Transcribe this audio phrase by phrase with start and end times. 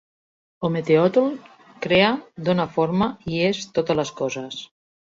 [0.69, 1.27] Ometéotl
[1.87, 2.09] crea,
[2.51, 4.65] dona forma i és totes les coses.